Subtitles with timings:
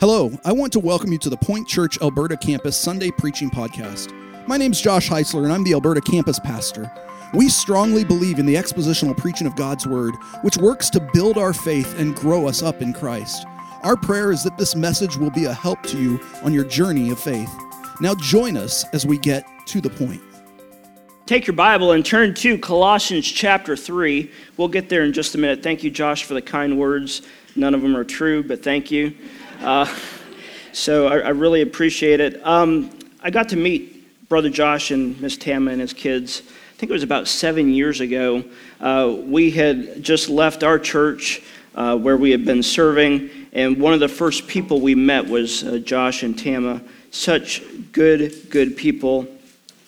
[0.00, 4.10] Hello, I want to welcome you to the Point Church Alberta Campus Sunday Preaching Podcast.
[4.48, 6.90] My name's Josh Heisler, and I'm the Alberta Campus Pastor.
[7.34, 11.52] We strongly believe in the expositional preaching of God's Word, which works to build our
[11.52, 13.44] faith and grow us up in Christ.
[13.82, 17.10] Our prayer is that this message will be a help to you on your journey
[17.10, 17.54] of faith.
[18.00, 20.22] Now, join us as we get to the point.
[21.26, 24.32] Take your Bible and turn to Colossians chapter 3.
[24.56, 25.62] We'll get there in just a minute.
[25.62, 27.20] Thank you, Josh, for the kind words.
[27.54, 29.14] None of them are true, but thank you.
[29.60, 29.86] Uh,
[30.72, 32.40] so I, I, really appreciate it.
[32.46, 32.88] Um,
[33.22, 36.40] I got to meet Brother Josh and Miss Tama and his kids.
[36.46, 38.42] I think it was about seven years ago.
[38.80, 41.42] Uh, we had just left our church
[41.74, 45.62] uh, where we had been serving, and one of the first people we met was
[45.62, 46.80] uh, Josh and Tama.
[47.10, 49.26] Such good, good people.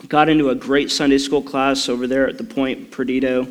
[0.07, 3.49] Got into a great Sunday school class over there at the Point Perdido,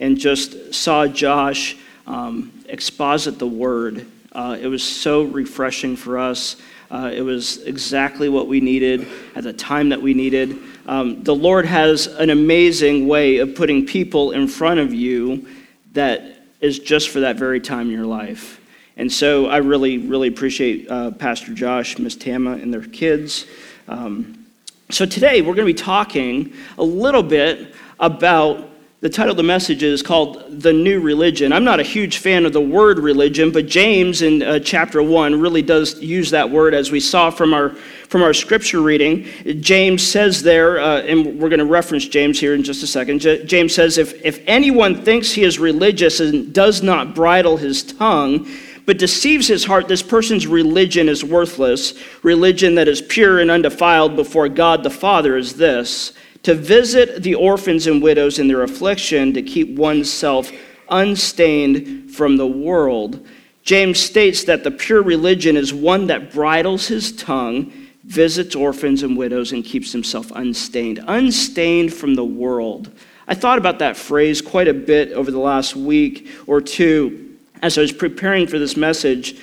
[0.00, 1.76] and just saw Josh
[2.08, 6.56] um, exposit the Word uh, it was so refreshing for us.
[6.90, 10.58] Uh, it was exactly what we needed at the time that we needed.
[10.86, 15.48] Um, the Lord has an amazing way of putting people in front of you
[15.92, 18.60] that is just for that very time in your life.
[18.96, 23.46] And so I really, really appreciate uh, Pastor Josh, Miss Tama, and their kids.
[23.88, 24.46] Um,
[24.90, 28.69] so today we're going to be talking a little bit about
[29.00, 31.54] the title of the message is called The New Religion.
[31.54, 35.40] I'm not a huge fan of the word religion, but James in uh, chapter 1
[35.40, 37.70] really does use that word as we saw from our,
[38.08, 39.26] from our scripture reading.
[39.62, 43.20] James says there, uh, and we're going to reference James here in just a second.
[43.20, 47.82] J- James says, if, if anyone thinks he is religious and does not bridle his
[47.82, 48.46] tongue,
[48.84, 51.94] but deceives his heart, this person's religion is worthless.
[52.22, 57.34] Religion that is pure and undefiled before God the Father is this to visit the
[57.34, 60.50] orphans and widows in their affliction, to keep oneself
[60.88, 63.26] unstained from the world.
[63.62, 67.72] James states that the pure religion is one that bridles his tongue,
[68.04, 70.98] visits orphans and widows, and keeps himself unstained.
[71.06, 72.90] Unstained from the world.
[73.28, 77.78] I thought about that phrase quite a bit over the last week or two as
[77.78, 79.38] I was preparing for this message.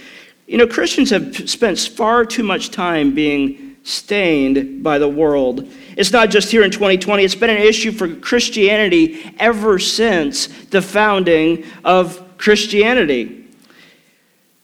[0.48, 5.72] You know, Christians have spent far too much time being stained by the world.
[5.98, 10.82] It's not just here in 2020, it's been an issue for Christianity ever since the
[10.82, 13.46] founding of Christianity.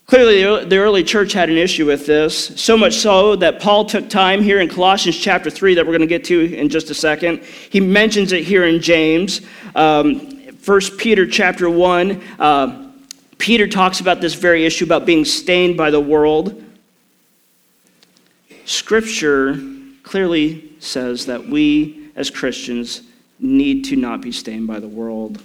[0.06, 4.12] Clearly, the early church had an issue with this, so much so that Paul took
[4.12, 6.94] time here in Colossians chapter 3 that we're going to get to in just a
[6.94, 7.42] second.
[7.42, 9.42] He mentions it here in James.
[9.74, 10.20] Um,
[10.64, 12.92] 1 Peter chapter 1, uh,
[13.40, 16.64] Peter talks about this very issue about being stained by the world.
[18.66, 19.60] Scripture
[20.04, 23.02] clearly says that we as Christians
[23.40, 25.42] need to not be stained by the world.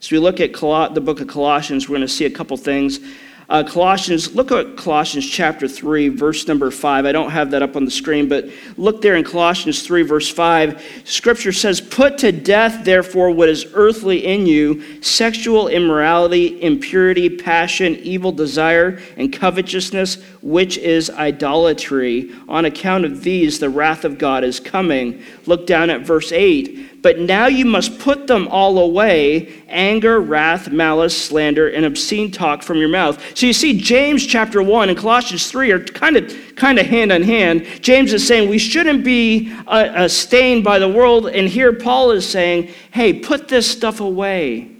[0.00, 3.00] As we look at the book of Colossians, we're going to see a couple things.
[3.48, 7.04] Uh, Colossians, look at Colossians chapter 3, verse number 5.
[7.04, 10.30] I don't have that up on the screen, but look there in Colossians 3, verse
[10.30, 11.02] 5.
[11.04, 17.96] Scripture says, Put to death, therefore, what is earthly in you sexual immorality, impurity, passion,
[17.96, 22.34] evil desire, and covetousness, which is idolatry.
[22.48, 25.22] On account of these, the wrath of God is coming.
[25.44, 26.93] Look down at verse 8.
[27.04, 32.62] But now you must put them all away anger, wrath, malice, slander, and obscene talk
[32.62, 33.22] from your mouth.
[33.36, 37.12] So you see, James chapter 1 and Colossians 3 are kind of, kind of hand
[37.12, 37.66] in hand.
[37.82, 41.26] James is saying we shouldn't be uh, uh, stained by the world.
[41.26, 44.70] And here Paul is saying, hey, put this stuff away.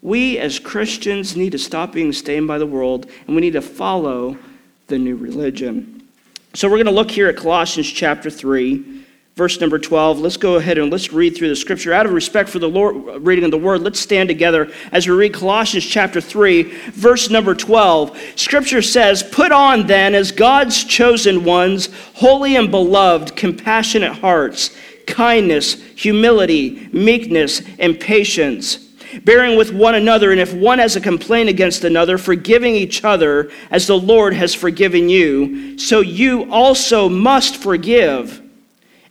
[0.00, 3.60] We as Christians need to stop being stained by the world and we need to
[3.60, 4.38] follow
[4.86, 6.08] the new religion.
[6.54, 8.99] So we're going to look here at Colossians chapter 3
[9.40, 10.18] verse number 12.
[10.18, 11.94] Let's go ahead and let's read through the scripture.
[11.94, 15.08] Out of respect for the Lord, uh, reading of the word, let's stand together as
[15.08, 18.20] we read Colossians chapter 3, verse number 12.
[18.36, 25.72] Scripture says, Put on then as God's chosen ones, holy and beloved, compassionate hearts, kindness,
[25.96, 28.88] humility, meekness, and patience
[29.24, 33.50] bearing with one another, and if one has a complaint against another, forgiving each other
[33.70, 38.40] as the Lord has forgiven you, so you also must forgive.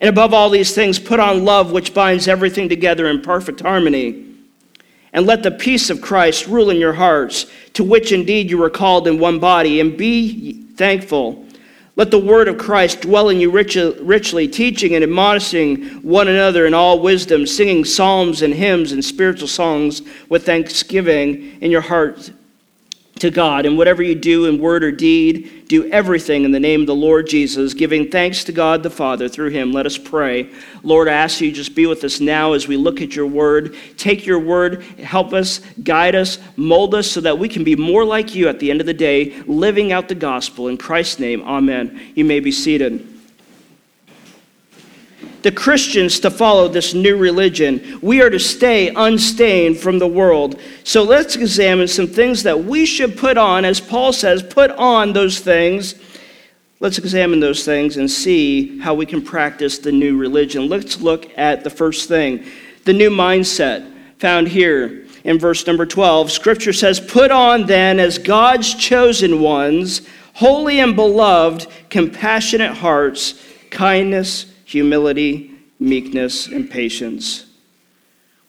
[0.02, 4.26] And above all these things, put on love, which binds everything together in perfect harmony.
[5.12, 8.70] And let the peace of Christ rule in your hearts, to which indeed you were
[8.70, 11.46] called in one body, and be thankful.
[11.96, 16.74] Let the word of Christ dwell in you richly, teaching and admonishing one another in
[16.74, 22.32] all wisdom, singing psalms and hymns and spiritual songs with thanksgiving in your hearts
[23.20, 23.66] to God.
[23.66, 26.96] And whatever you do in word or deed, do everything in the name of the
[26.96, 29.72] Lord Jesus, giving thanks to God the Father through him.
[29.72, 30.50] Let us pray.
[30.84, 33.76] Lord, I ask you just be with us now as we look at your word.
[33.98, 38.04] Take your word, help us, guide us, mold us so that we can be more
[38.04, 40.68] like you at the end of the day, living out the gospel.
[40.68, 42.00] In Christ's name, amen.
[42.16, 43.09] You may be seated
[45.42, 48.00] the Christians to follow this new religion.
[48.02, 50.60] We are to stay unstained from the world.
[50.84, 55.14] So let's examine some things that we should put on, as Paul says, put on
[55.14, 55.96] those things.
[56.82, 60.70] Let's examine those things and see how we can practice the new religion.
[60.70, 62.46] Let's look at the first thing
[62.86, 66.32] the new mindset found here in verse number 12.
[66.32, 74.49] Scripture says, Put on then as God's chosen ones, holy and beloved, compassionate hearts, kindness
[74.70, 75.50] humility,
[75.80, 77.48] meekness, and patience.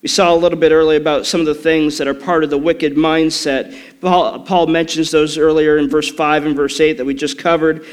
[0.03, 2.51] We saw a little bit earlier about some of the things that are part of
[2.51, 3.75] the wicked mindset.
[4.03, 7.87] Paul, Paul, mentions those earlier in verse 5 and verse 8 that we just covered.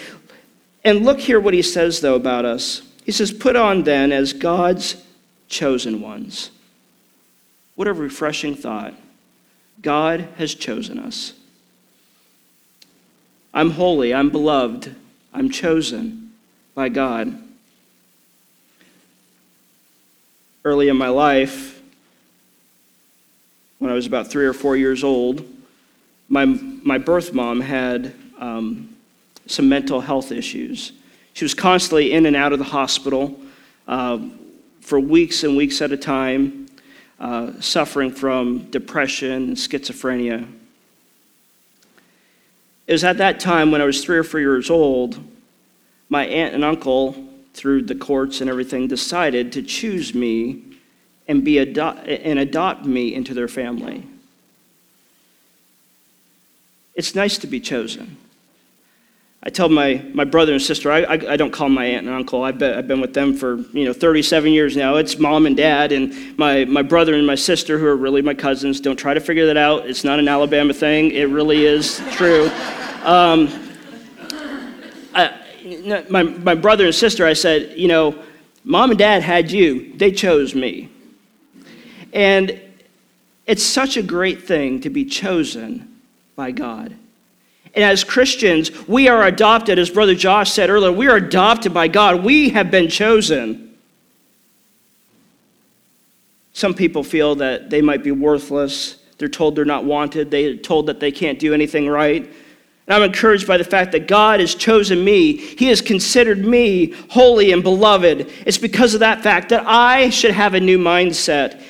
[0.83, 2.81] And look here what he says, though, about us.
[3.05, 5.01] He says, Put on then as God's
[5.47, 6.51] chosen ones.
[7.75, 8.93] What a refreshing thought.
[9.81, 11.31] God has chosen us.
[13.53, 14.93] I'm holy, I'm beloved,
[15.33, 16.33] I'm chosen
[16.75, 17.46] by God.
[20.67, 21.81] Early in my life,
[23.79, 25.47] when I was about three or four years old,
[26.27, 28.93] my, my birth mom had um,
[29.45, 30.91] some mental health issues.
[31.31, 33.39] She was constantly in and out of the hospital
[33.87, 34.19] uh,
[34.81, 36.67] for weeks and weeks at a time,
[37.17, 40.45] uh, suffering from depression and schizophrenia.
[42.87, 45.17] It was at that time when I was three or four years old,
[46.09, 47.15] my aunt and uncle
[47.57, 50.63] through the courts and everything, decided to choose me
[51.27, 54.05] and, be ado- and adopt me into their family.
[56.93, 58.17] It's nice to be chosen.
[59.43, 62.15] I tell my, my brother and sister, I, I, I, don't call my aunt and
[62.15, 62.43] uncle.
[62.43, 64.95] I've been, I've been with them for, you know, 37 years now.
[64.95, 68.33] It's mom and dad, and my, my brother and my sister, who are really my
[68.33, 68.81] cousins.
[68.81, 69.87] Don't try to figure that out.
[69.87, 71.11] It's not an Alabama thing.
[71.11, 72.49] It really is true.
[73.03, 73.66] Um,
[76.09, 78.23] my, my brother and sister, I said, you know,
[78.63, 80.89] mom and dad had you, they chose me.
[82.13, 82.59] And
[83.45, 86.01] it's such a great thing to be chosen
[86.35, 86.95] by God.
[87.73, 91.87] And as Christians, we are adopted, as Brother Josh said earlier, we are adopted by
[91.87, 92.23] God.
[92.23, 93.77] We have been chosen.
[96.53, 98.97] Some people feel that they might be worthless.
[99.19, 100.31] They're told they're not wanted.
[100.31, 102.27] They're told that they can't do anything right.
[102.87, 105.35] And I'm encouraged by the fact that God has chosen me.
[105.35, 108.31] He has considered me holy and beloved.
[108.45, 111.61] It's because of that fact that I should have a new mindset.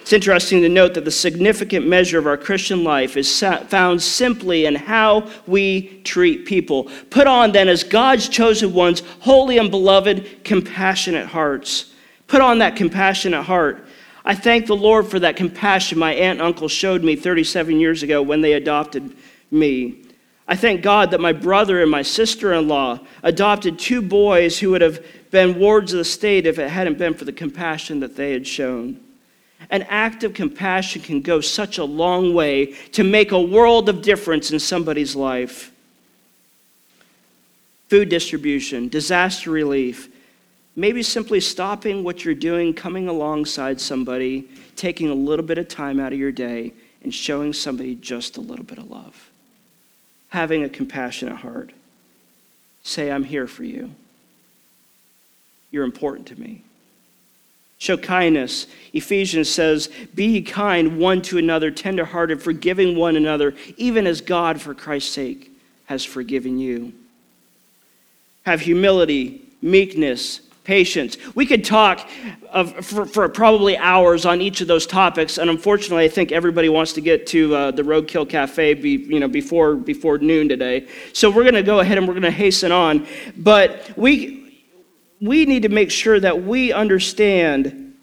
[0.00, 3.38] It's interesting to note that the significant measure of our Christian life is
[3.68, 6.90] found simply in how we treat people.
[7.10, 11.92] Put on then as God's chosen ones, holy and beloved, compassionate hearts.
[12.26, 13.86] Put on that compassionate heart.
[14.24, 18.02] I thank the Lord for that compassion my aunt and uncle showed me 37 years
[18.02, 19.14] ago when they adopted
[19.52, 20.09] me.
[20.50, 24.70] I thank God that my brother and my sister in law adopted two boys who
[24.70, 25.00] would have
[25.30, 28.44] been wards of the state if it hadn't been for the compassion that they had
[28.44, 28.98] shown.
[29.70, 34.02] An act of compassion can go such a long way to make a world of
[34.02, 35.70] difference in somebody's life.
[37.88, 40.08] Food distribution, disaster relief,
[40.74, 46.00] maybe simply stopping what you're doing, coming alongside somebody, taking a little bit of time
[46.00, 46.72] out of your day,
[47.04, 49.29] and showing somebody just a little bit of love
[50.30, 51.72] having a compassionate heart.
[52.82, 53.94] Say, I'm here for you.
[55.70, 56.62] You're important to me.
[57.78, 58.66] Show kindness.
[58.92, 64.74] Ephesians says, Be kind one to another, tenderhearted, forgiving one another, even as God, for
[64.74, 65.50] Christ's sake,
[65.86, 66.92] has forgiven you.
[68.44, 70.40] Have humility, meekness,
[70.70, 71.16] patience.
[71.34, 72.08] We could talk
[72.52, 76.68] of, for, for, probably hours on each of those topics, and unfortunately, I think everybody
[76.68, 80.86] wants to get to uh, the Roadkill Cafe be, you know, before, before noon today.
[81.12, 83.04] So we're going to go ahead and we're going to hasten on.
[83.36, 84.62] But we,
[85.20, 87.96] we need to make sure that we understand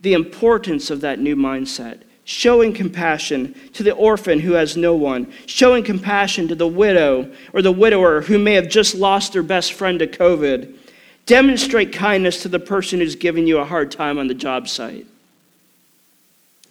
[0.00, 2.02] the importance of that new mindset.
[2.24, 7.62] Showing compassion to the orphan who has no one, showing compassion to the widow or
[7.62, 10.78] the widower who may have just lost their best friend to COVID
[11.26, 15.06] Demonstrate kindness to the person who's giving you a hard time on the job site.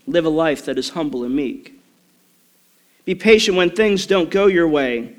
[0.07, 1.73] Live a life that is humble and meek.
[3.05, 5.15] Be patient when things don't go your way.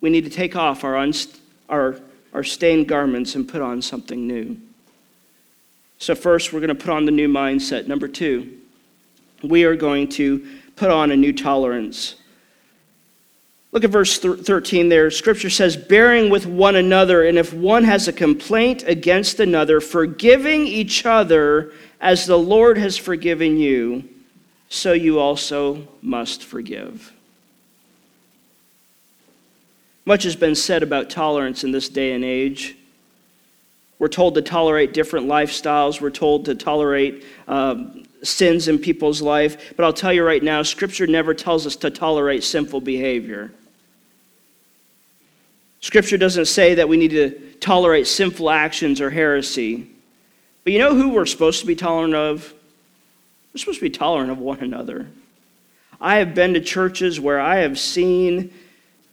[0.00, 1.98] We need to take off our, unst- our,
[2.32, 4.58] our stained garments and put on something new.
[5.98, 7.86] So, first, we're going to put on the new mindset.
[7.86, 8.58] Number two,
[9.42, 10.46] we are going to
[10.76, 12.16] put on a new tolerance.
[13.74, 15.10] Look at verse 13 there.
[15.10, 20.64] Scripture says, bearing with one another, and if one has a complaint against another, forgiving
[20.64, 24.08] each other as the Lord has forgiven you,
[24.68, 27.12] so you also must forgive.
[30.04, 32.76] Much has been said about tolerance in this day and age.
[33.98, 36.00] We're told to tolerate different lifestyles.
[36.00, 39.74] We're told to tolerate um, sins in people's life.
[39.74, 43.50] But I'll tell you right now, Scripture never tells us to tolerate sinful behavior.
[45.84, 49.86] Scripture doesn't say that we need to tolerate sinful actions or heresy.
[50.64, 52.54] But you know who we're supposed to be tolerant of?
[53.52, 55.06] We're supposed to be tolerant of one another.
[56.00, 58.50] I have been to churches where I have seen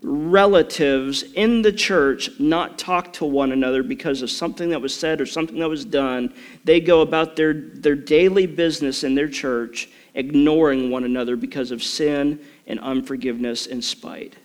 [0.01, 5.19] relatives in the church not talk to one another because of something that was said
[5.19, 6.33] or something that was done.
[6.63, 11.83] They go about their, their daily business in their church, ignoring one another because of
[11.83, 14.37] sin and unforgiveness and spite.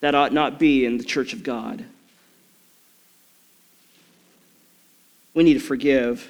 [0.00, 1.84] That ought not be in the church of God.
[5.34, 6.28] We need to forgive.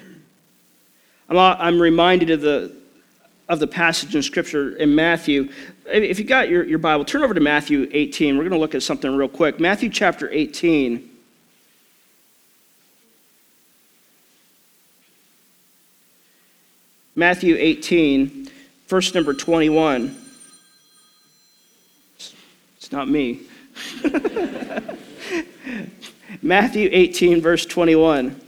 [1.29, 2.75] I'm, reminded of the,
[3.47, 5.49] of the passage in Scripture in Matthew.
[5.85, 8.37] If you got your, your Bible, turn over to Matthew 18.
[8.37, 9.59] We're going to look at something real quick.
[9.59, 11.09] Matthew chapter 18.
[17.15, 18.49] Matthew 18,
[18.87, 20.15] verse number 21.
[22.77, 23.41] It's not me.
[26.41, 28.39] Matthew 18, verse 21.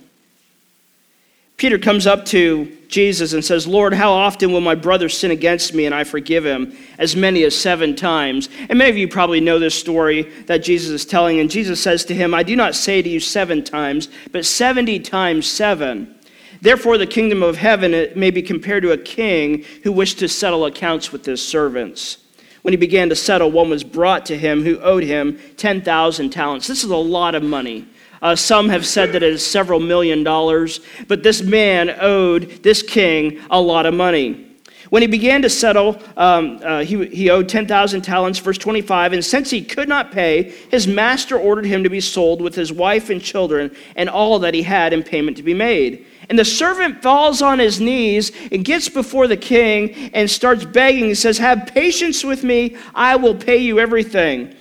[1.61, 5.75] Peter comes up to Jesus and says, Lord, how often will my brother sin against
[5.75, 6.75] me and I forgive him?
[6.97, 8.49] As many as seven times.
[8.67, 11.39] And many of you probably know this story that Jesus is telling.
[11.39, 15.01] And Jesus says to him, I do not say to you seven times, but 70
[15.01, 16.15] times seven.
[16.61, 20.65] Therefore, the kingdom of heaven may be compared to a king who wished to settle
[20.65, 22.17] accounts with his servants.
[22.61, 26.67] When he began to settle, one was brought to him who owed him 10,000 talents.
[26.67, 27.87] This is a lot of money.
[28.21, 32.83] Uh, some have said that it is several million dollars, but this man owed this
[32.83, 34.47] king a lot of money.
[34.91, 39.13] When he began to settle, um, uh, he, he owed 10,000 talents, verse 25.
[39.13, 42.73] And since he could not pay, his master ordered him to be sold with his
[42.73, 46.05] wife and children and all that he had in payment to be made.
[46.29, 51.05] And the servant falls on his knees and gets before the king and starts begging.
[51.05, 54.55] He says, Have patience with me, I will pay you everything.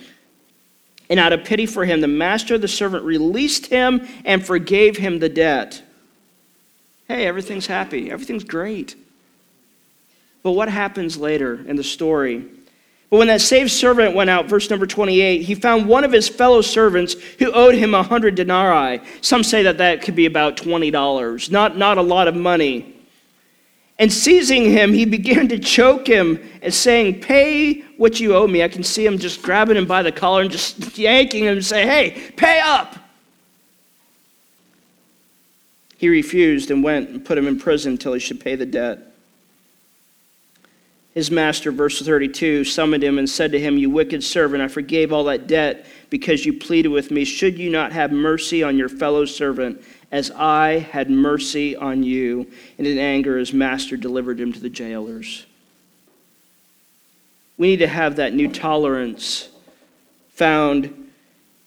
[1.09, 4.97] And out of pity for him, the master of the servant released him and forgave
[4.97, 5.83] him the debt.
[7.07, 8.95] Hey, everything's happy, everything's great.
[10.43, 12.45] But what happens later in the story?
[13.11, 16.29] But when that saved servant went out, verse number 28, he found one of his
[16.29, 19.01] fellow servants who owed him a hundred denarii.
[19.19, 22.95] Some say that that could be about $20, not, not a lot of money.
[23.99, 28.63] And seizing him, he began to choke him and saying, Pay what you owe me.
[28.63, 31.65] I can see him just grabbing him by the collar and just yanking him and
[31.65, 32.95] say, Hey, pay up.
[35.97, 39.10] He refused and went and put him in prison until he should pay the debt.
[41.13, 45.11] His master, verse 32, summoned him and said to him, You wicked servant, I forgave
[45.11, 47.25] all that debt because you pleaded with me.
[47.25, 52.49] Should you not have mercy on your fellow servant as I had mercy on you?
[52.77, 55.45] And in anger, his master delivered him to the jailers.
[57.57, 59.49] We need to have that new tolerance
[60.29, 61.11] found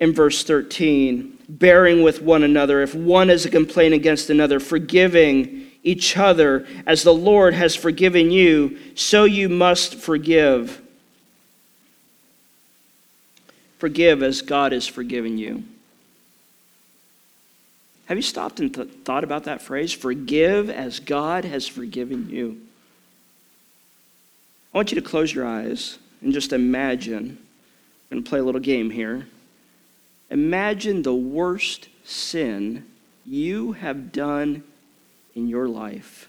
[0.00, 2.82] in verse 13, bearing with one another.
[2.82, 8.30] If one has a complaint against another, forgiving each other as the Lord has forgiven
[8.30, 10.80] you, so you must forgive.
[13.78, 15.62] Forgive as God has forgiven you.
[18.06, 19.92] Have you stopped and th- thought about that phrase?
[19.92, 22.60] Forgive as God has forgiven you.
[24.72, 27.38] I want you to close your eyes and just imagine.
[28.10, 29.26] I'm going to play a little game here.
[30.30, 32.84] Imagine the worst sin
[33.26, 34.62] you have done
[35.34, 36.28] in your life.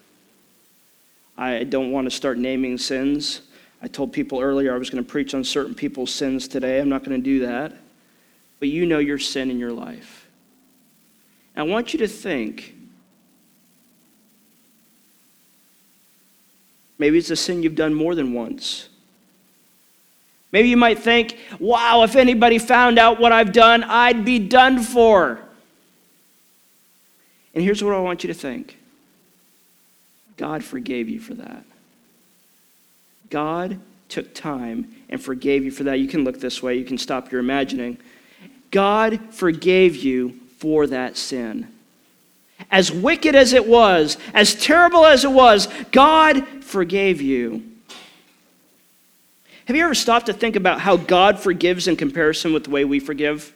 [1.38, 3.42] I don't want to start naming sins.
[3.82, 6.80] I told people earlier I was going to preach on certain people's sins today.
[6.80, 7.74] I'm not going to do that.
[8.60, 10.28] But you know your sin in your life.
[11.56, 12.76] I want you to think
[16.98, 18.90] maybe it's a sin you've done more than once.
[20.52, 24.82] Maybe you might think, wow, if anybody found out what I've done, I'd be done
[24.82, 25.40] for.
[27.54, 28.78] And here's what I want you to think
[30.38, 31.64] God forgave you for that.
[33.30, 36.00] God took time and forgave you for that.
[36.00, 37.98] You can look this way, you can stop your imagining.
[38.72, 41.68] God forgave you for that sin.
[42.72, 47.64] as wicked as it was, as terrible as it was, God forgave you.
[49.66, 52.86] Have you ever stopped to think about how God forgives in comparison with the way
[52.86, 53.54] we forgive?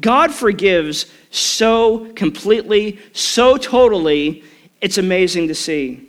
[0.00, 4.44] God forgives so completely, so totally,
[4.80, 6.08] it's amazing to see.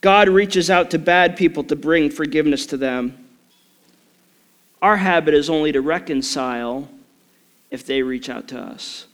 [0.00, 3.26] God reaches out to bad people to bring forgiveness to them.
[4.82, 6.88] Our habit is only to reconcile
[7.70, 9.06] if they reach out to us.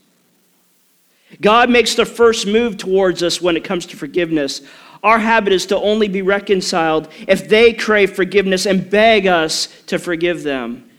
[1.40, 4.62] God makes the first move towards us when it comes to forgiveness.
[5.02, 9.98] Our habit is to only be reconciled if they crave forgiveness and beg us to
[9.98, 10.90] forgive them.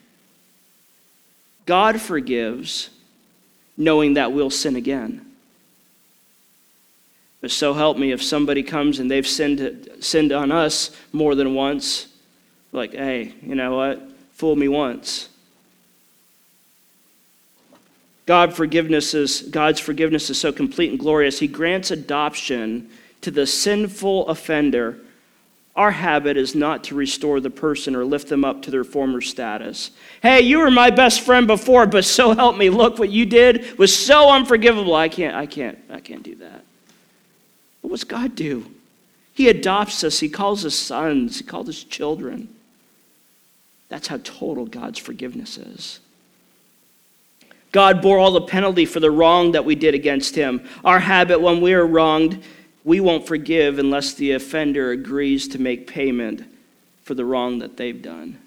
[1.65, 2.89] God forgives,
[3.75, 5.30] knowing that we'll sin again.
[7.41, 11.55] But so help me, if somebody comes and they've sinned, sinned on us more than
[11.55, 12.07] once,
[12.71, 14.01] like, hey, you know what?
[14.33, 15.27] Fool me once.
[18.27, 21.39] God forgiveness is, God's forgiveness is so complete and glorious.
[21.39, 22.89] He grants adoption
[23.21, 24.99] to the sinful offender.
[25.75, 29.19] Our habit is not to restore the person or lift them up to their former
[29.21, 29.91] status.
[30.21, 32.69] Hey, you were my best friend before, but so help me.
[32.69, 34.93] Look, what you did was so unforgivable.
[34.93, 36.63] I can't, I can't, I can't do that.
[37.81, 38.65] What does God do?
[39.33, 42.49] He adopts us, He calls us sons, He calls us children.
[43.89, 45.99] That's how total God's forgiveness is.
[47.71, 50.67] God bore all the penalty for the wrong that we did against Him.
[50.83, 52.43] Our habit when we are wronged,
[52.83, 56.43] we won't forgive unless the offender agrees to make payment
[57.03, 58.39] for the wrong that they've done.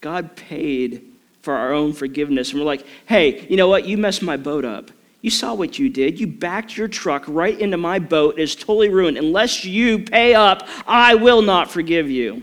[0.00, 1.02] God paid
[1.42, 2.50] for our own forgiveness.
[2.50, 3.86] And we're like, hey, you know what?
[3.86, 4.90] You messed my boat up.
[5.24, 6.20] You saw what you did.
[6.20, 8.38] You backed your truck right into my boat.
[8.38, 9.16] It's totally ruined.
[9.16, 12.42] Unless you pay up, I will not forgive you.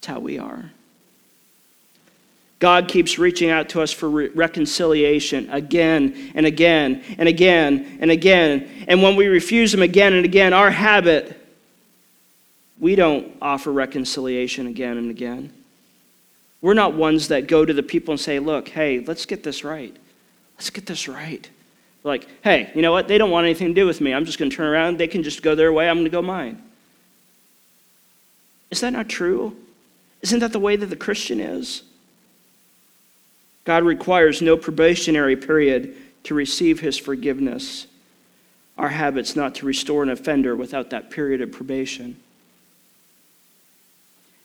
[0.00, 0.70] That's how we are.
[2.60, 8.10] God keeps reaching out to us for re- reconciliation again and again and again and
[8.10, 8.86] again.
[8.88, 11.46] And when we refuse Him again and again, our habit,
[12.78, 15.52] we don't offer reconciliation again and again.
[16.62, 19.62] We're not ones that go to the people and say, Look, hey, let's get this
[19.62, 19.94] right.
[20.60, 21.48] Let's get this right.
[22.04, 23.08] Like, hey, you know what?
[23.08, 24.12] They don't want anything to do with me.
[24.12, 24.98] I'm just going to turn around.
[24.98, 25.88] They can just go their way.
[25.88, 26.62] I'm going to go mine.
[28.70, 29.56] Is that not true?
[30.20, 31.82] Isn't that the way that the Christian is?
[33.64, 37.86] God requires no probationary period to receive his forgiveness.
[38.76, 42.20] Our habit's not to restore an offender without that period of probation.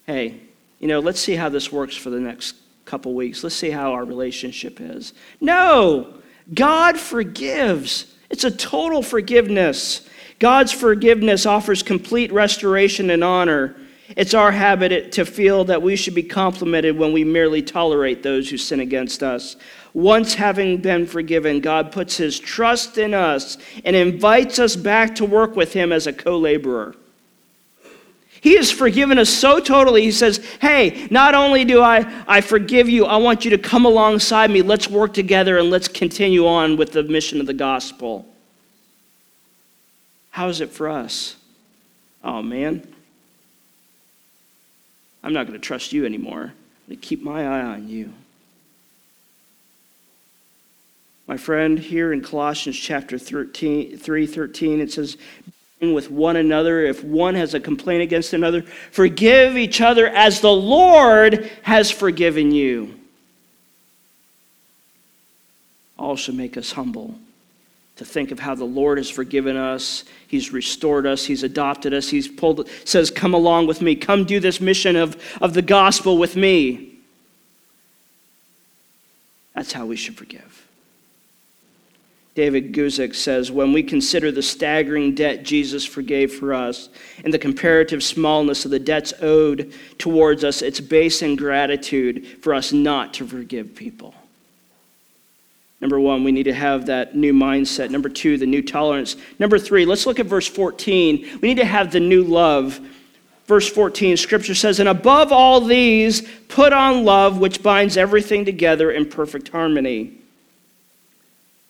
[0.06, 0.40] Hey,
[0.80, 3.44] you know, let's see how this works for the next couple weeks.
[3.44, 5.12] Let's see how our relationship is.
[5.40, 6.14] No,
[6.54, 8.14] God forgives.
[8.30, 10.08] It's a total forgiveness.
[10.38, 13.76] God's forgiveness offers complete restoration and honor.
[14.10, 18.48] It's our habit to feel that we should be complimented when we merely tolerate those
[18.48, 19.56] who sin against us.
[19.94, 25.24] Once having been forgiven, God puts his trust in us and invites us back to
[25.24, 26.94] work with him as a co laborer.
[28.40, 30.02] He has forgiven us so totally.
[30.02, 33.84] He says, Hey, not only do I, I forgive you, I want you to come
[33.84, 34.62] alongside me.
[34.62, 38.26] Let's work together and let's continue on with the mission of the gospel.
[40.30, 41.36] How is it for us?
[42.22, 42.86] Oh, man.
[45.22, 46.42] I'm not going to trust you anymore.
[46.42, 48.12] I'm going to keep my eye on you.
[51.26, 55.16] My friend, here in Colossians chapter 13, 3 13, it says,
[55.80, 56.84] with one another.
[56.84, 62.50] If one has a complaint against another, forgive each other as the Lord has forgiven
[62.50, 62.94] you.
[66.16, 67.14] Should make us humble
[67.96, 70.04] to think of how the Lord has forgiven us.
[70.28, 71.24] He's restored us.
[71.24, 72.08] He's adopted us.
[72.08, 73.96] He's pulled, says, Come along with me.
[73.96, 76.94] Come do this mission of, of the gospel with me.
[79.54, 80.65] That's how we should forgive.
[82.36, 86.90] David Guzik says, when we consider the staggering debt Jesus forgave for us
[87.24, 92.74] and the comparative smallness of the debts owed towards us, it's base ingratitude for us
[92.74, 94.14] not to forgive people.
[95.80, 97.88] Number one, we need to have that new mindset.
[97.88, 99.16] Number two, the new tolerance.
[99.38, 101.38] Number three, let's look at verse 14.
[101.40, 102.80] We need to have the new love.
[103.46, 108.90] Verse 14, scripture says, And above all these, put on love, which binds everything together
[108.90, 110.18] in perfect harmony.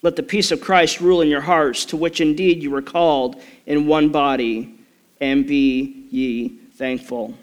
[0.06, 3.42] Let the peace of Christ rule in your hearts, to which indeed you were called
[3.66, 4.72] in one body,
[5.20, 7.34] and be ye thankful.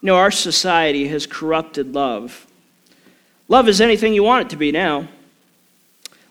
[0.00, 2.48] You know, our society has corrupted love.
[3.46, 5.06] Love is anything you want it to be now.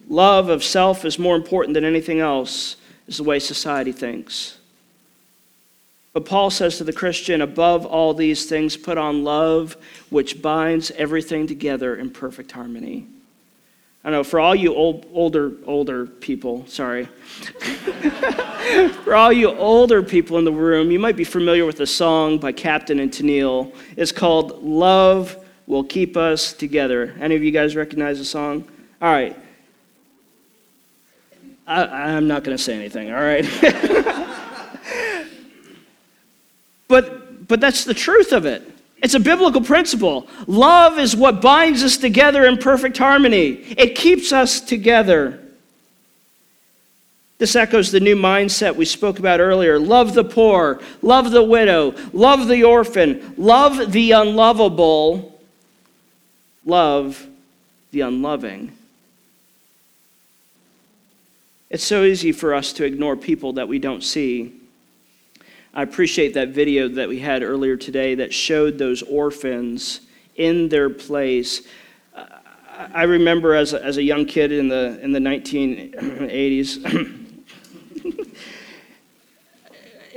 [0.09, 2.75] Love of self is more important than anything else,
[3.07, 4.57] is the way society thinks.
[6.11, 9.77] But Paul says to the Christian, above all these things, put on love,
[10.09, 13.07] which binds everything together in perfect harmony.
[14.03, 17.05] I know for all you old, older, older people, sorry.
[19.03, 22.39] for all you older people in the room, you might be familiar with a song
[22.39, 23.75] by Captain and Tennille.
[23.95, 25.37] It's called Love
[25.67, 27.15] Will Keep Us Together.
[27.19, 28.67] Any of you guys recognize the song?
[29.01, 29.37] All right.
[31.67, 33.45] I, am not going to say anything, all right?
[36.87, 38.67] but, but that's the truth of it.
[39.01, 40.27] It's a biblical principle.
[40.45, 45.39] Love is what binds us together in perfect harmony, it keeps us together.
[47.39, 49.79] This echoes the new mindset we spoke about earlier.
[49.79, 55.39] Love the poor, love the widow, love the orphan, love the unlovable,
[56.63, 57.25] love
[57.89, 58.77] the unloving.
[61.71, 64.60] It's so easy for us to ignore people that we don't see
[65.73, 70.01] I appreciate that video that we had earlier today that showed those orphans
[70.35, 71.61] in their place.
[72.93, 77.25] I remember as a, as a young kid in the, in the 1980s,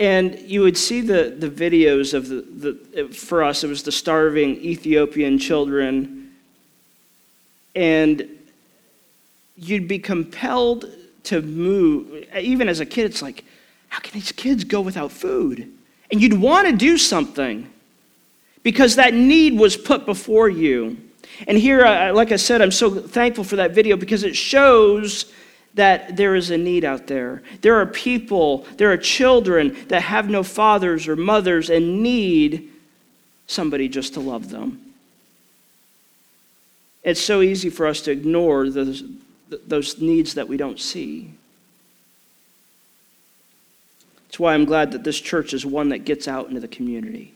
[0.01, 3.93] and you would see the, the videos of the, the, for us, it was the
[3.93, 6.33] starving Ethiopian children,
[7.77, 8.29] and
[9.57, 10.87] you'd be compelled
[11.25, 12.27] to move.
[12.37, 13.45] Even as a kid, it's like,
[13.95, 15.73] how can these kids go without food?
[16.11, 17.71] And you'd want to do something
[18.65, 20.97] because that need was put before you.
[21.47, 24.35] And here, uh, uh, like I said, I'm so thankful for that video because it
[24.35, 25.33] shows
[25.75, 27.45] that there is a need out there.
[27.61, 32.73] There are people, there are children that have no fathers or mothers and need
[33.47, 34.93] somebody just to love them.
[37.05, 39.05] It's so easy for us to ignore those,
[39.69, 41.31] those needs that we don't see.
[44.35, 47.33] That's why I'm glad that this church is one that gets out into the community.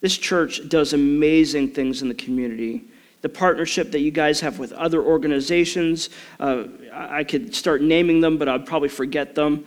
[0.00, 2.84] This church does amazing things in the community.
[3.20, 8.38] The partnership that you guys have with other organizations, uh, I could start naming them,
[8.38, 9.66] but I'd probably forget them.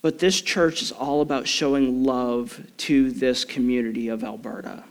[0.00, 4.84] But this church is all about showing love to this community of Alberta.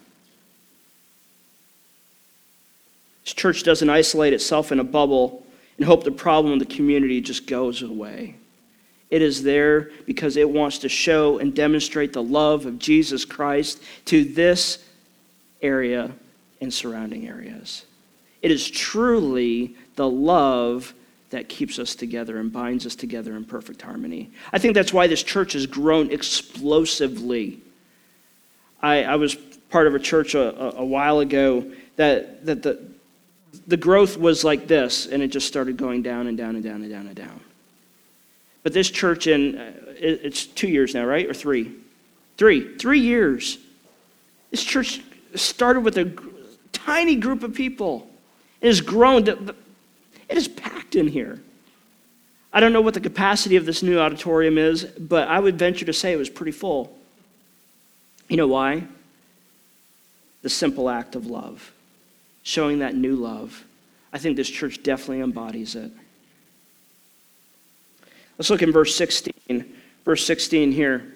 [3.23, 5.43] This church doesn't isolate itself in a bubble
[5.77, 8.35] and hope the problem in the community just goes away.
[9.09, 13.81] It is there because it wants to show and demonstrate the love of Jesus Christ
[14.05, 14.83] to this
[15.61, 16.11] area
[16.61, 17.85] and surrounding areas.
[18.41, 20.93] It is truly the love
[21.31, 24.31] that keeps us together and binds us together in perfect harmony.
[24.51, 27.59] I think that's why this church has grown explosively.
[28.81, 29.35] I, I was
[29.69, 32.79] part of a church a, a, while ago that, that the,
[33.67, 36.81] the growth was like this, and it just started going down and down and down
[36.81, 37.39] and down and down.
[38.69, 41.25] But this church, in uh, it's two years now, right?
[41.25, 41.73] Or three?
[42.37, 42.77] Three.
[42.77, 43.57] Three years.
[44.51, 45.01] This church
[45.33, 46.13] started with a
[46.71, 48.07] tiny group of people.
[48.61, 49.25] It has grown.
[49.25, 49.55] To,
[50.29, 51.41] it is packed in here.
[52.53, 55.85] I don't know what the capacity of this new auditorium is, but I would venture
[55.85, 56.95] to say it was pretty full.
[58.27, 58.83] You know why?
[60.43, 61.71] The simple act of love,
[62.43, 63.65] showing that new love.
[64.13, 65.91] I think this church definitely embodies it.
[68.39, 69.75] Let's look in verse 16.
[70.05, 71.13] Verse 16 here.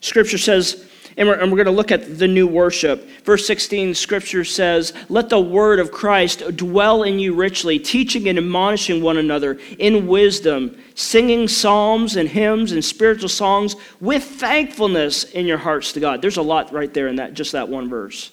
[0.00, 3.08] Scripture says, and we're, and we're, going to look at the new worship.
[3.24, 8.38] Verse 16, Scripture says, Let the word of Christ dwell in you richly, teaching and
[8.38, 15.46] admonishing one another in wisdom, singing psalms and hymns and spiritual songs with thankfulness in
[15.46, 16.22] your hearts to God.
[16.22, 18.30] There's a lot right there in that, just that one verse.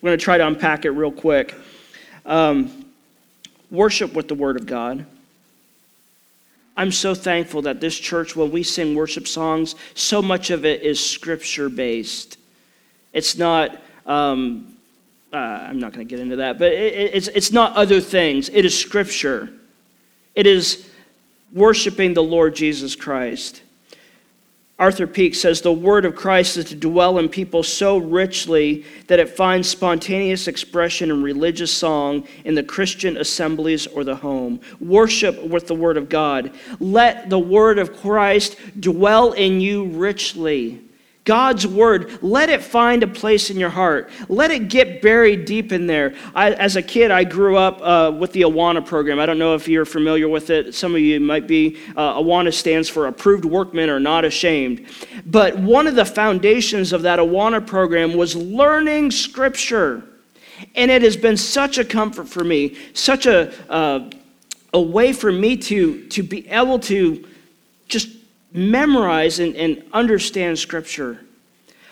[0.00, 1.54] We're going to try to unpack it real quick.
[2.24, 2.89] Um,
[3.70, 5.06] worship with the Word of God.
[6.76, 10.82] I'm so thankful that this church, when we sing worship songs, so much of it
[10.82, 12.38] is scripture based.
[13.12, 14.76] It's not, um,
[15.32, 18.48] uh, I'm not going to get into that, but it, it's, it's not other things.
[18.48, 19.50] It is scripture.
[20.34, 20.88] It is
[21.52, 23.62] worshiping the Lord Jesus Christ.
[24.80, 29.18] Arthur Peake says the word of Christ is to dwell in people so richly that
[29.18, 34.58] it finds spontaneous expression in religious song, in the Christian assemblies or the home.
[34.80, 36.52] Worship with the word of God.
[36.80, 40.80] Let the word of Christ dwell in you richly.
[41.24, 44.10] God's word, let it find a place in your heart.
[44.28, 46.14] Let it get buried deep in there.
[46.34, 49.20] I, as a kid, I grew up uh, with the Awana program.
[49.20, 50.74] I don't know if you're familiar with it.
[50.74, 51.76] Some of you might be.
[51.94, 54.86] Uh, Awana stands for Approved Workmen Are Not Ashamed.
[55.26, 60.02] But one of the foundations of that Awana program was learning Scripture.
[60.74, 64.10] And it has been such a comfort for me, such a, uh,
[64.72, 67.26] a way for me to, to be able to
[67.88, 68.19] just
[68.52, 71.20] memorize and, and understand Scripture.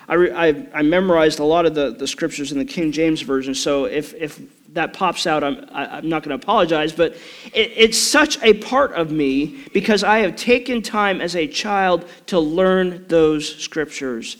[0.09, 3.55] I, I, I, memorized a lot of the, the scriptures in the King James Version,
[3.55, 4.41] so if, if
[4.73, 7.13] that pops out, I'm, i am not going to apologize, but
[7.53, 12.09] it, it's such a part of me because I have taken time as a child
[12.27, 14.39] to learn those scriptures.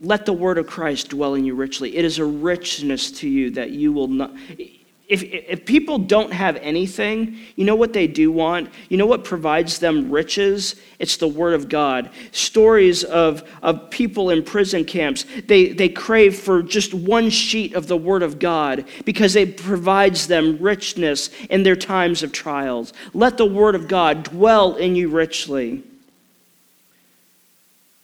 [0.00, 1.96] Let the word of Christ dwell in you richly.
[1.96, 4.32] It is a richness to you that you will not
[5.08, 8.68] if, if people don't have anything, you know what they do want?
[8.90, 10.76] You know what provides them riches?
[10.98, 12.10] It's the Word of God.
[12.30, 17.86] Stories of, of people in prison camps, they, they crave for just one sheet of
[17.86, 22.92] the Word of God because it provides them richness in their times of trials.
[23.14, 25.82] Let the Word of God dwell in you richly.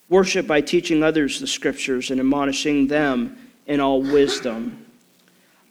[0.08, 3.36] Worship by teaching others the Scriptures and admonishing them
[3.66, 4.83] in all wisdom.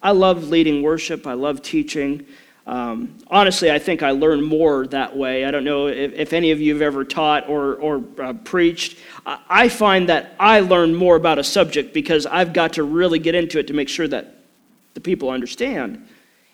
[0.03, 2.27] I love leading worship, I love teaching.
[2.65, 5.43] Um, honestly, I think I learn more that way.
[5.43, 8.97] I don't know if, if any of you have ever taught or, or uh, preached.
[9.25, 13.35] I find that I learn more about a subject because I've got to really get
[13.35, 14.35] into it to make sure that
[14.93, 16.07] the people understand.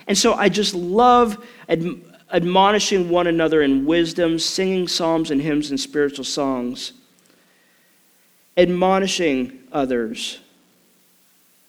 [0.07, 5.69] And so I just love ad- admonishing one another in wisdom, singing psalms and hymns
[5.69, 6.93] and spiritual songs,
[8.57, 10.39] admonishing others.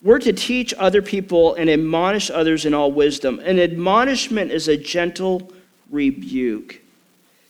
[0.03, 3.39] We're to teach other people and admonish others in all wisdom.
[3.41, 5.53] An admonishment is a gentle
[5.91, 6.81] rebuke.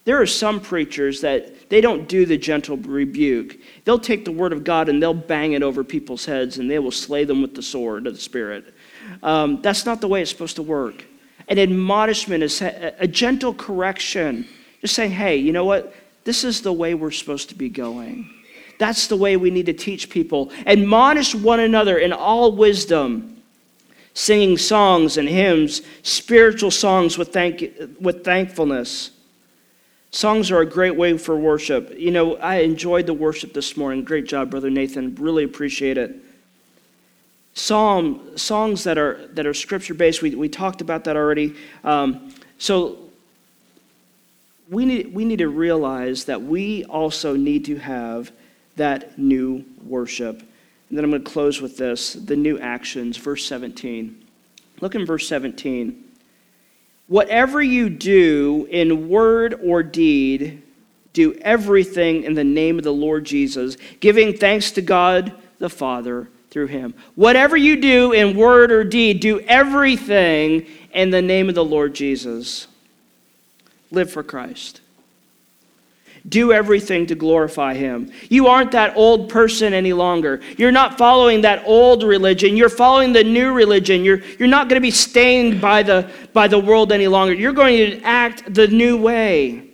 [0.05, 3.59] There are some preachers that they don't do the gentle rebuke.
[3.85, 6.79] They'll take the word of God and they'll bang it over people's heads and they
[6.81, 8.75] will slay them with the sword of the Spirit.
[9.23, 11.05] Um, that's not the way it's supposed to work.
[11.49, 14.49] An admonishment is a gentle correction,
[14.81, 15.95] just saying, hey, you know what?
[16.25, 18.33] This is the way we're supposed to be going.
[18.81, 20.51] That's the way we need to teach people.
[20.65, 23.43] Admonish one another in all wisdom,
[24.15, 27.63] singing songs and hymns, spiritual songs with, thank,
[28.01, 29.11] with thankfulness.
[30.13, 31.93] Songs are a great way for worship.
[31.95, 34.03] You know, I enjoyed the worship this morning.
[34.03, 35.15] Great job, Brother Nathan.
[35.17, 36.17] Really appreciate it.
[37.53, 40.23] Psalm songs that are that are scripture based.
[40.23, 41.55] We, we talked about that already.
[41.85, 43.11] Um, so
[44.71, 48.33] we need we need to realize that we also need to have
[48.81, 50.41] that new worship.
[50.89, 54.27] And then I'm going to close with this the new actions, verse 17.
[54.81, 56.05] Look in verse 17.
[57.07, 60.63] Whatever you do in word or deed,
[61.13, 66.29] do everything in the name of the Lord Jesus, giving thanks to God the Father
[66.51, 66.95] through him.
[67.17, 71.95] Whatever you do in word or deed, do everything in the name of the Lord
[71.95, 72.67] Jesus.
[73.91, 74.81] Live for Christ.
[76.29, 78.13] Do everything to glorify Him.
[78.29, 80.41] You aren't that old person any longer.
[80.59, 82.57] You're not following that old religion.
[82.57, 84.05] You're following the new religion.
[84.05, 87.35] You're, you're not going to be stained by the, by the world any longer.
[87.35, 89.67] You're going to act the new way.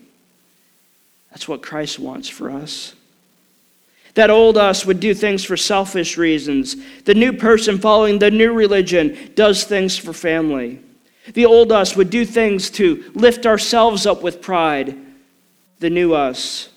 [1.31, 2.95] That's what Christ wants for us.
[4.15, 6.77] That old us would do things for selfish reasons.
[7.03, 10.81] The new person following the new religion does things for family.
[11.35, 14.97] The old us would do things to lift ourselves up with pride.
[15.81, 16.71] The new us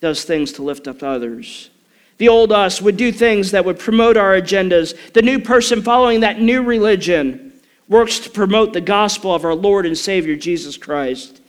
[0.00, 1.70] does things to lift up others.
[2.18, 4.96] The old us would do things that would promote our agendas.
[5.12, 7.52] The new person following that new religion
[7.88, 11.40] works to promote the gospel of our Lord and Savior Jesus Christ.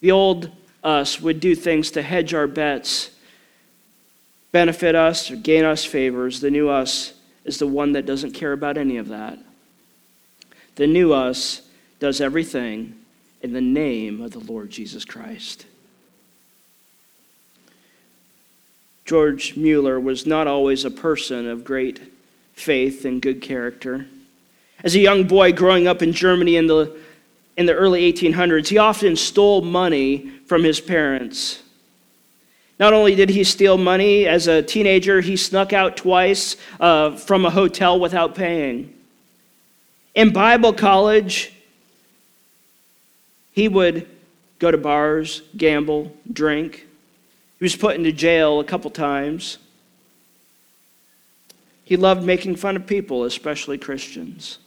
[0.00, 0.50] The old
[0.82, 3.10] us would do things to hedge our bets,
[4.50, 6.40] benefit us, or gain us favors.
[6.40, 7.12] The new us
[7.44, 9.38] is the one that doesn't care about any of that.
[10.76, 11.62] The new us
[12.00, 12.96] does everything
[13.42, 15.66] in the name of the Lord Jesus Christ.
[19.12, 22.00] George Mueller was not always a person of great
[22.54, 24.06] faith and good character.
[24.82, 26.96] As a young boy growing up in Germany in the,
[27.58, 31.62] in the early 1800s, he often stole money from his parents.
[32.78, 37.44] Not only did he steal money, as a teenager, he snuck out twice uh, from
[37.44, 38.94] a hotel without paying.
[40.14, 41.52] In Bible college,
[43.50, 44.08] he would
[44.58, 46.86] go to bars, gamble, drink.
[47.62, 49.58] He was put into jail a couple times.
[51.84, 54.58] He loved making fun of people, especially Christians.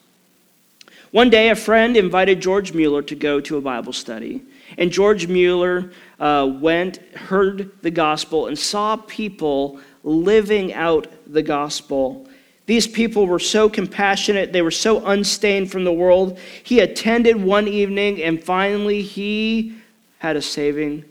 [1.12, 4.44] One day, a friend invited George Mueller to go to a Bible study.
[4.78, 12.30] And George Mueller uh, went, heard the gospel, and saw people living out the gospel.
[12.66, 16.40] These people were so compassionate, they were so unstained from the world.
[16.64, 19.76] He attended one evening, and finally, he
[20.20, 21.04] had a saving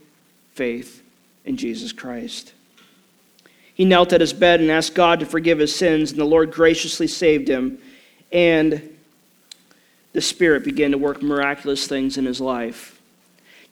[0.55, 1.03] faith
[1.45, 2.53] in Jesus Christ.
[3.75, 6.53] He knelt at his bed and asked God to forgive his sins, and the Lord
[6.53, 7.79] graciously saved him.
[8.31, 8.97] And
[10.13, 13.01] the Spirit began to work miraculous things in his life.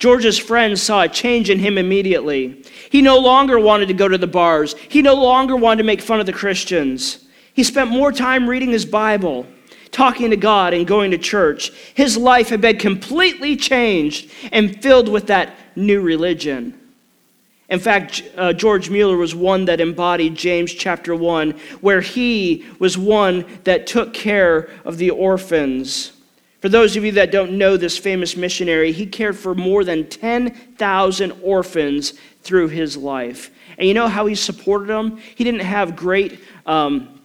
[0.01, 2.65] George's friends saw a change in him immediately.
[2.91, 4.75] He no longer wanted to go to the bars.
[4.75, 7.25] He no longer wanted to make fun of the Christians.
[7.55, 9.47] He spent more time reading his Bible,
[9.93, 11.71] talking to God, and going to church.
[11.95, 16.77] His life had been completely changed and filled with that new religion.
[17.73, 22.99] In fact, uh, George Mueller was one that embodied James chapter 1, where he was
[22.99, 26.13] one that took care of the orphans.
[26.61, 30.07] For those of you that don't know this famous missionary, he cared for more than
[30.07, 33.51] 10,000 orphans through his life.
[33.79, 35.17] And you know how he supported them?
[35.17, 37.22] He didn't have great um,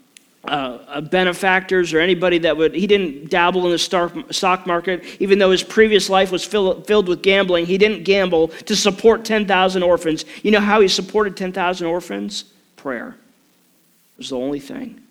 [0.47, 5.39] uh, uh, benefactors or anybody that would, he didn't dabble in the stock market, even
[5.39, 7.65] though his previous life was fill, filled with gambling.
[7.65, 10.25] He didn't gamble to support 10,000 orphans.
[10.43, 12.45] You know how he supported 10,000 orphans?
[12.77, 13.09] Prayer.
[13.09, 15.01] It was the only thing.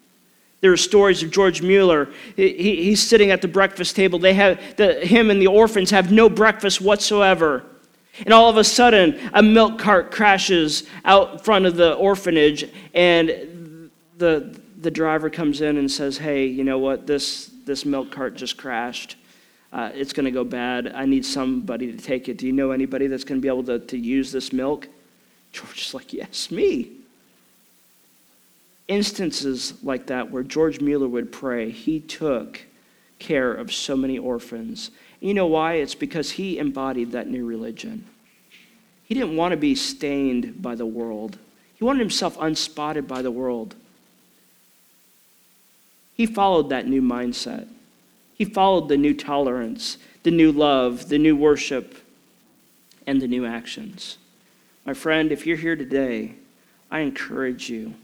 [0.63, 2.09] There are stories of George Mueller.
[2.35, 4.19] He, he's sitting at the breakfast table.
[4.19, 7.63] They have, the, him and the orphans have no breakfast whatsoever.
[8.21, 13.91] And all of a sudden, a milk cart crashes out front of the orphanage, and
[14.17, 17.09] the, the driver comes in and says, Hey, you know what?
[17.09, 19.17] This, this milk cart just crashed.
[19.73, 20.93] Uh, it's going to go bad.
[20.95, 22.39] I need somebody to take it.
[22.39, 24.87] Do you know anybody that's going to be able to, to use this milk?
[25.51, 26.93] George is like, Yes, me.
[28.87, 32.61] Instances like that where George Mueller would pray, he took
[33.19, 34.93] care of so many orphans.
[35.19, 35.75] You know why?
[35.75, 38.05] It's because he embodied that new religion.
[39.03, 41.39] He didn't want to be stained by the world,
[41.75, 43.75] he wanted himself unspotted by the world.
[46.17, 47.69] He followed that new mindset.
[48.35, 51.95] He followed the new tolerance, the new love, the new worship,
[53.07, 54.19] and the new actions.
[54.85, 56.35] My friend, if you're here today,
[56.91, 57.95] I encourage you.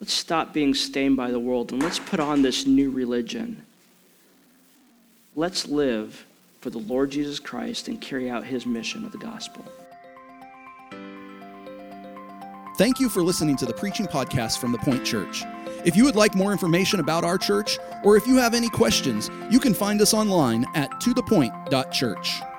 [0.00, 3.64] Let's stop being stained by the world and let's put on this new religion.
[5.36, 6.24] Let's live
[6.60, 9.64] for the Lord Jesus Christ and carry out his mission of the gospel.
[12.78, 15.44] Thank you for listening to the preaching podcast from the Point Church.
[15.84, 19.30] If you would like more information about our church, or if you have any questions,
[19.50, 22.49] you can find us online at tothepoint.church.